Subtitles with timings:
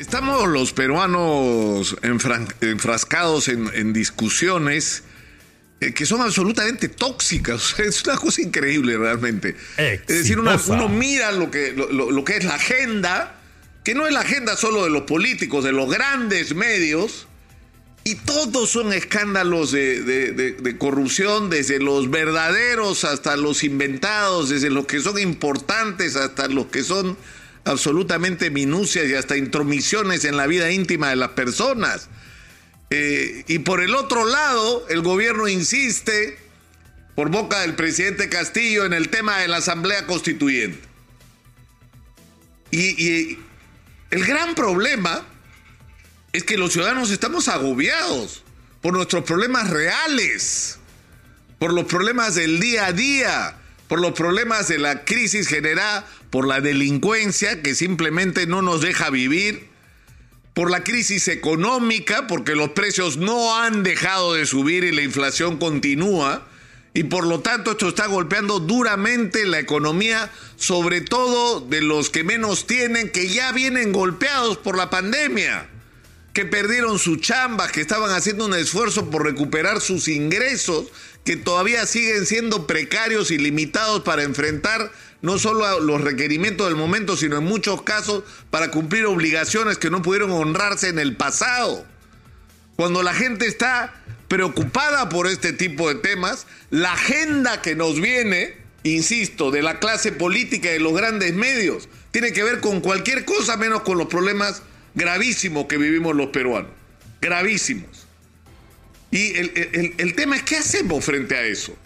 [0.00, 5.02] Estamos los peruanos enfrascados en, discusiones
[5.78, 7.74] eh, que son absolutamente tóxicas.
[7.78, 9.54] Es una cosa increíble realmente.
[9.76, 13.42] Es decir, uno mira lo que, lo, que es la agenda,
[13.84, 17.26] que no es la agenda solo de los políticos, de los grandes medios,
[18.02, 25.00] y todos son escándalos de, corrupción, desde los verdaderos hasta los inventados, desde los que
[25.00, 27.18] son importantes hasta los que son
[27.64, 32.08] absolutamente minucias y hasta intromisiones en la vida íntima de las personas.
[32.90, 36.38] Eh, y por el otro lado, el gobierno insiste,
[37.14, 40.88] por boca del presidente Castillo, en el tema de la Asamblea Constituyente.
[42.72, 43.38] y
[44.10, 45.24] el gran problema
[46.32, 48.42] es que los ciudadanos estamos agobiados
[48.80, 50.78] por nuestros problemas reales,
[51.58, 53.59] por los problemas del día a día,
[53.90, 59.10] por los problemas de la crisis generada por la delincuencia que simplemente no nos deja
[59.10, 59.66] vivir,
[60.54, 65.58] por la crisis económica, porque los precios no han dejado de subir y la inflación
[65.58, 66.46] continúa,
[66.94, 72.22] y por lo tanto esto está golpeando duramente la economía, sobre todo de los que
[72.22, 75.68] menos tienen, que ya vienen golpeados por la pandemia,
[76.44, 80.86] perdieron su chamba, que estaban haciendo un esfuerzo por recuperar sus ingresos
[81.24, 84.90] que todavía siguen siendo precarios y limitados para enfrentar
[85.22, 90.02] no solo los requerimientos del momento, sino en muchos casos para cumplir obligaciones que no
[90.02, 91.84] pudieron honrarse en el pasado.
[92.76, 98.56] Cuando la gente está preocupada por este tipo de temas, la agenda que nos viene,
[98.82, 103.24] insisto, de la clase política y de los grandes medios, tiene que ver con cualquier
[103.24, 104.62] cosa menos con los problemas
[104.94, 106.70] gravísimos que vivimos los peruanos.
[107.20, 108.06] Gravísimos.
[109.10, 111.76] Y el, tema es qué hacemos frente a eso.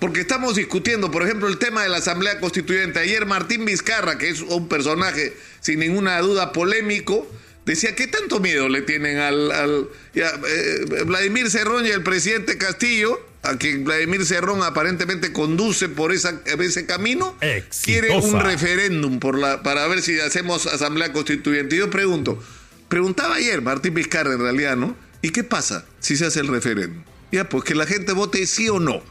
[0.00, 2.98] Porque estamos discutiendo, por ejemplo, el tema de la Asamblea Constituyente.
[2.98, 7.30] Ayer Martín Vizcarra, que es un personaje sin ninguna duda polémico,
[7.64, 13.20] decía, ¿qué tanto miedo le tienen al, eh, Vladimir Cerrón y el presidente Castillo?
[13.44, 17.36] A quien Vladimir Cerrón aparentemente conduce por esa, ese camino,
[17.82, 21.76] quiere un referéndum por la, para ver si hacemos asamblea constituyente.
[21.76, 22.42] Y yo pregunto,
[22.88, 24.96] preguntaba ayer Martín Vizcarra en realidad, ¿no?
[25.22, 27.02] ¿Y qué pasa si se hace el referéndum?
[27.32, 29.02] Ya, pues que la gente vote sí o no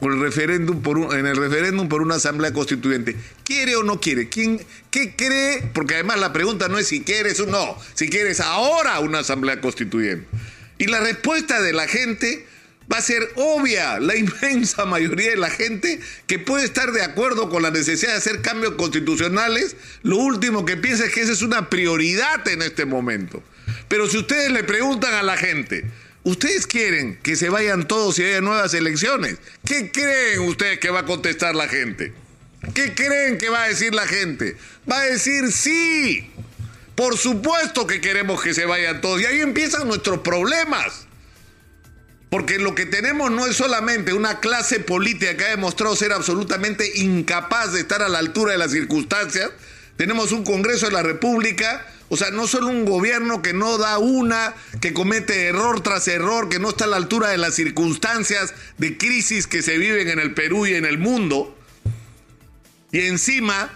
[0.00, 3.14] por el referéndum por en el referéndum por una asamblea constituyente.
[3.44, 4.28] ¿Quiere o no quiere?
[4.28, 4.60] ¿Quién
[4.90, 5.62] qué cree?
[5.74, 9.60] Porque además la pregunta no es si quieres o no, si quieres ahora una asamblea
[9.60, 10.26] constituyente.
[10.78, 12.46] Y la respuesta de la gente
[12.90, 13.98] va a ser obvia.
[14.00, 18.18] La inmensa mayoría de la gente que puede estar de acuerdo con la necesidad de
[18.18, 22.84] hacer cambios constitucionales, lo último que piensa es que esa es una prioridad en este
[22.84, 23.42] momento.
[23.88, 25.84] Pero si ustedes le preguntan a la gente,
[26.22, 29.38] ¿ustedes quieren que se vayan todos y haya nuevas elecciones?
[29.64, 32.12] ¿Qué creen ustedes que va a contestar la gente?
[32.74, 34.56] ¿Qué creen que va a decir la gente?
[34.90, 36.30] Va a decir sí.
[36.94, 39.22] Por supuesto que queremos que se vayan todos.
[39.22, 41.06] Y ahí empiezan nuestros problemas.
[42.30, 46.90] Porque lo que tenemos no es solamente una clase política que ha demostrado ser absolutamente
[46.94, 49.50] incapaz de estar a la altura de las circunstancias.
[49.96, 53.98] Tenemos un Congreso de la República o sea, no solo un gobierno que no da
[53.98, 58.52] una, que comete error tras error, que no está a la altura de las circunstancias
[58.78, 61.56] de crisis que se viven en el Perú y en el mundo,
[62.90, 63.72] y encima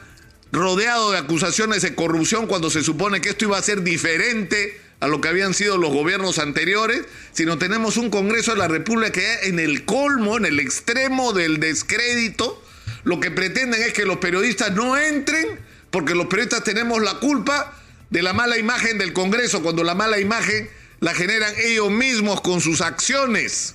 [0.50, 5.06] rodeado de acusaciones de corrupción cuando se supone que esto iba a ser diferente a
[5.06, 9.48] lo que habían sido los gobiernos anteriores, sino tenemos un Congreso de la República que
[9.48, 12.62] en el colmo, en el extremo del descrédito,
[13.04, 15.60] lo que pretenden es que los periodistas no entren,
[15.90, 17.78] porque los periodistas tenemos la culpa
[18.10, 20.68] de la mala imagen del Congreso, cuando la mala imagen
[21.00, 23.74] la generan ellos mismos con sus acciones,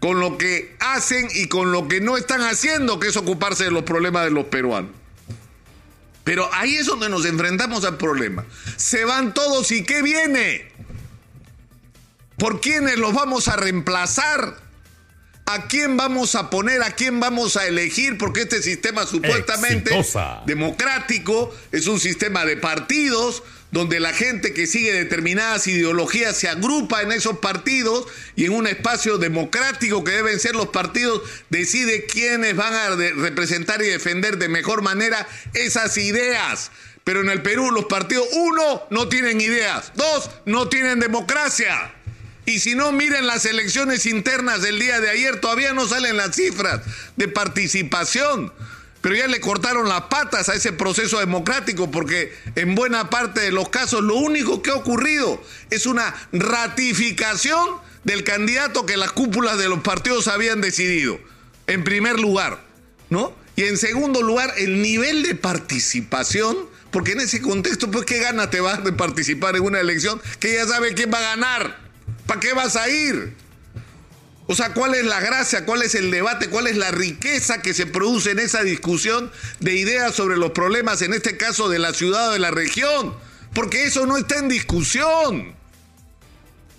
[0.00, 3.70] con lo que hacen y con lo que no están haciendo, que es ocuparse de
[3.70, 4.90] los problemas de los peruanos.
[6.26, 8.44] Pero ahí es donde nos enfrentamos al problema.
[8.76, 10.72] Se van todos y ¿qué viene?
[12.36, 14.56] ¿Por quiénes los vamos a reemplazar?
[15.46, 16.82] ¿A quién vamos a poner?
[16.82, 18.18] ¿A quién vamos a elegir?
[18.18, 19.92] Porque este sistema supuestamente
[20.46, 27.02] democrático es un sistema de partidos donde la gente que sigue determinadas ideologías se agrupa
[27.02, 32.54] en esos partidos y en un espacio democrático que deben ser los partidos decide quiénes
[32.54, 36.70] van a representar y defender de mejor manera esas ideas.
[37.04, 41.92] Pero en el Perú los partidos, uno, no tienen ideas, dos, no tienen democracia.
[42.46, 46.34] Y si no, miren las elecciones internas del día de ayer, todavía no salen las
[46.34, 46.80] cifras
[47.16, 48.52] de participación.
[49.00, 53.52] Pero ya le cortaron las patas a ese proceso democrático porque en buena parte de
[53.52, 57.68] los casos lo único que ha ocurrido es una ratificación
[58.04, 61.18] del candidato que las cúpulas de los partidos habían decidido,
[61.66, 62.64] en primer lugar,
[63.10, 63.34] ¿no?
[63.56, 66.56] Y en segundo lugar, el nivel de participación
[66.90, 70.54] Porque en ese contexto, pues, ¿qué ganas te vas de participar en una elección que
[70.54, 71.78] ya sabe quién va a ganar?
[72.26, 73.34] ¿Para qué vas a ir?
[74.48, 75.66] O sea, ¿cuál es la gracia?
[75.66, 76.48] ¿Cuál es el debate?
[76.48, 81.02] ¿Cuál es la riqueza que se produce en esa discusión de ideas sobre los problemas,
[81.02, 83.14] en este caso de la ciudad o de la región?
[83.54, 85.54] Porque eso no está en discusión.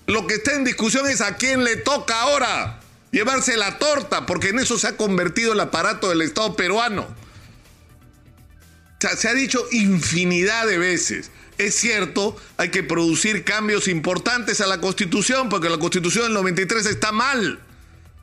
[0.06, 2.80] Lo que está en discusión es a quién le toca ahora
[3.12, 7.02] llevarse la torta, porque en eso se ha convertido el aparato del Estado peruano.
[7.02, 11.32] O sea, se ha dicho infinidad de veces.
[11.58, 16.86] Es cierto, hay que producir cambios importantes a la Constitución, porque la Constitución del 93
[16.86, 17.60] está mal.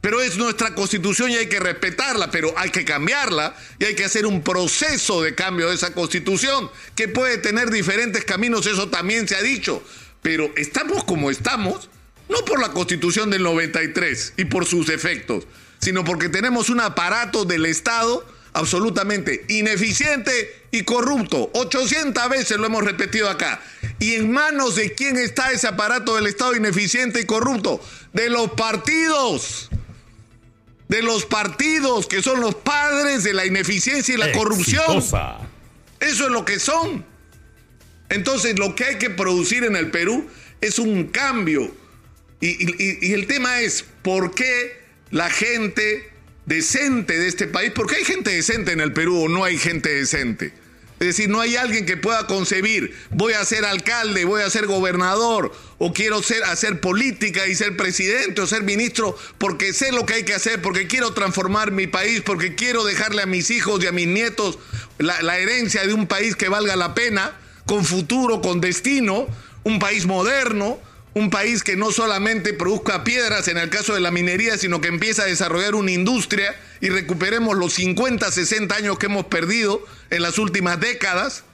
[0.00, 4.04] Pero es nuestra Constitución y hay que respetarla, pero hay que cambiarla y hay que
[4.04, 9.26] hacer un proceso de cambio de esa Constitución, que puede tener diferentes caminos, eso también
[9.26, 9.82] se ha dicho.
[10.20, 11.88] Pero estamos como estamos,
[12.28, 15.46] no por la Constitución del 93 y por sus efectos,
[15.80, 21.50] sino porque tenemos un aparato del Estado absolutamente ineficiente y corrupto.
[21.52, 23.60] 800 veces lo hemos repetido acá.
[23.98, 27.80] ¿Y en manos de quién está ese aparato del Estado ineficiente y corrupto?
[28.12, 29.68] De los partidos.
[30.88, 34.98] De los partidos que son los padres de la ineficiencia y la corrupción.
[34.98, 37.04] Eso es lo que son.
[38.08, 40.28] Entonces lo que hay que producir en el Perú
[40.60, 41.74] es un cambio.
[42.40, 44.80] Y, y el tema es por qué
[45.10, 46.13] la gente
[46.46, 49.88] decente de este país, porque hay gente decente en el Perú o no hay gente
[49.88, 50.52] decente.
[51.00, 54.66] Es decir, no hay alguien que pueda concebir, voy a ser alcalde, voy a ser
[54.66, 60.06] gobernador, o quiero ser, hacer política y ser presidente o ser ministro, porque sé lo
[60.06, 63.82] que hay que hacer, porque quiero transformar mi país, porque quiero dejarle a mis hijos
[63.82, 64.58] y a mis nietos
[64.98, 67.36] la, la herencia de un país que valga la pena,
[67.66, 69.26] con futuro, con destino,
[69.64, 70.78] un país moderno,
[71.14, 74.88] un país que no solamente produzca piedras en el caso de la minería, sino que
[74.88, 80.22] empieza a desarrollar una industria y recuperemos los 50, 60 años que hemos perdido en
[80.22, 81.44] las últimas décadas,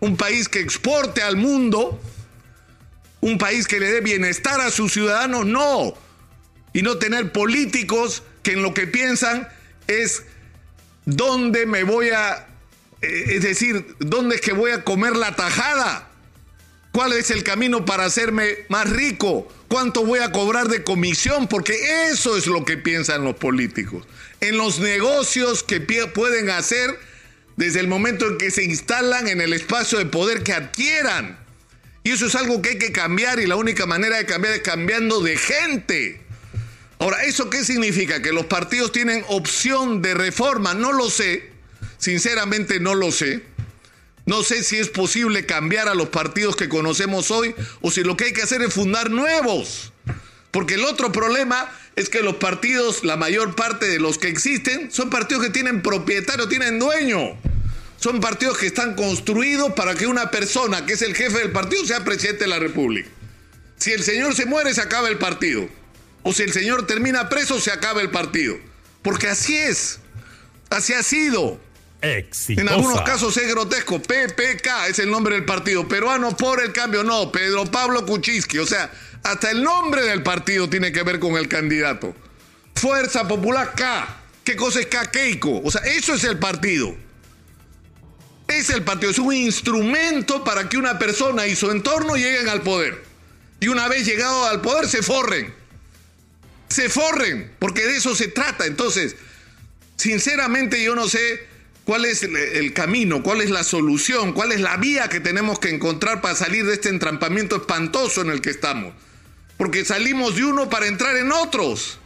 [0.00, 2.00] un país que exporte al mundo,
[3.20, 5.94] un país que le dé bienestar a sus ciudadanos, no,
[6.72, 9.46] y no tener políticos que en lo que piensan
[9.88, 10.22] es
[11.04, 12.46] dónde me voy a,
[13.02, 16.05] eh, es decir, dónde es que voy a comer la tajada
[16.96, 19.46] ¿Cuál es el camino para hacerme más rico?
[19.68, 21.46] ¿Cuánto voy a cobrar de comisión?
[21.46, 24.06] Porque eso es lo que piensan los políticos.
[24.40, 26.98] En los negocios que pueden hacer
[27.56, 31.38] desde el momento en que se instalan en el espacio de poder que adquieran.
[32.02, 34.62] Y eso es algo que hay que cambiar y la única manera de cambiar es
[34.62, 36.22] cambiando de gente.
[36.98, 38.22] Ahora, ¿eso qué significa?
[38.22, 40.72] ¿Que los partidos tienen opción de reforma?
[40.72, 41.50] No lo sé.
[41.98, 43.42] Sinceramente no lo sé.
[44.26, 48.16] No sé si es posible cambiar a los partidos que conocemos hoy o si lo
[48.16, 49.92] que hay que hacer es fundar nuevos.
[50.50, 54.90] Porque el otro problema es que los partidos, la mayor parte de los que existen,
[54.90, 57.38] son partidos que tienen propietario, tienen dueño.
[57.98, 61.84] Son partidos que están construidos para que una persona que es el jefe del partido
[61.86, 63.08] sea presidente de la República.
[63.76, 65.68] Si el señor se muere, se acaba el partido.
[66.22, 68.56] O si el señor termina preso, se acaba el partido.
[69.02, 70.00] Porque así es.
[70.68, 71.60] Así ha sido.
[72.48, 74.00] En algunos casos es grotesco.
[74.00, 75.86] PPK es el nombre del partido.
[75.88, 77.02] Peruano por el cambio.
[77.02, 78.58] No, Pedro Pablo Kuczynski.
[78.58, 78.90] O sea,
[79.22, 82.14] hasta el nombre del partido tiene que ver con el candidato.
[82.74, 84.20] Fuerza Popular K.
[84.44, 85.10] ¿Qué cosa es K?
[85.64, 86.94] O sea, eso es el partido.
[88.46, 89.10] Es el partido.
[89.10, 93.02] Es un instrumento para que una persona y su entorno lleguen al poder.
[93.58, 95.52] Y una vez llegado al poder se forren.
[96.68, 97.52] Se forren.
[97.58, 98.66] Porque de eso se trata.
[98.66, 99.16] Entonces,
[99.96, 101.55] sinceramente yo no sé
[101.86, 105.70] cuál es el, camino, cuál es la solución, cuál es la vía que tenemos que
[105.70, 108.92] encontrar para salir de este entrampamiento espantoso en el que estamos.
[109.56, 112.00] Porque salimos de uno para entrar en otros.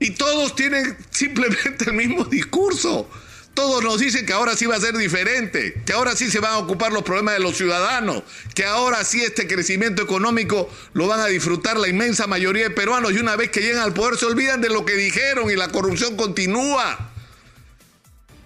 [0.00, 3.08] Y todos tienen simplemente el mismo discurso.
[3.52, 6.52] Todos nos dicen que ahora sí va a ser diferente, que ahora sí se van
[6.52, 8.22] a ocupar los problemas de los ciudadanos,
[8.54, 13.12] que ahora sí este crecimiento económico lo van a disfrutar la inmensa mayoría de peruanos
[13.12, 15.68] y una vez que llegan al poder se olvidan de lo que dijeron y la
[15.68, 17.07] corrupción continúa.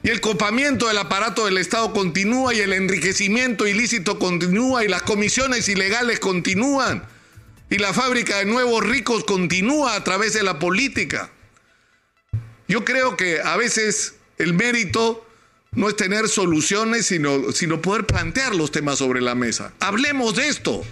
[0.04, 5.02] Y el copamiento del aparato del Estado continúa y el enriquecimiento ilícito continúa y las
[5.02, 7.04] comisiones ilegales continúan.
[7.70, 11.30] Y la fábrica de nuevos ricos continúa a través de la política.
[12.66, 15.24] Yo creo que a veces el mérito
[15.70, 19.72] no es tener soluciones, sino, sino poder plantear los temas sobre la mesa.
[19.78, 20.82] Hablemos de esto.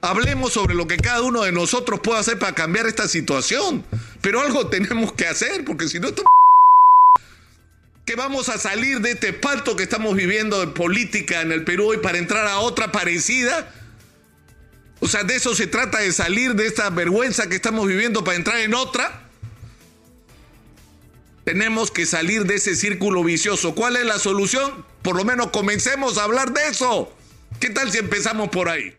[0.00, 3.84] Hablemos sobre lo que cada uno de nosotros puede hacer para cambiar esta situación.
[4.22, 6.24] Pero algo tenemos que hacer, porque si no, esto
[8.04, 11.94] que vamos a salir de este pacto que estamos viviendo de política en el Perú
[11.94, 13.72] y para entrar a otra parecida.
[15.00, 18.36] O sea, de eso se trata de salir de esta vergüenza que estamos viviendo para
[18.36, 19.22] entrar en otra.
[21.44, 23.74] Tenemos que salir de ese círculo vicioso.
[23.74, 24.84] ¿Cuál es la solución?
[25.02, 27.14] Por lo menos comencemos a hablar de eso.
[27.60, 28.92] ¿Qué tal si empezamos por ahí?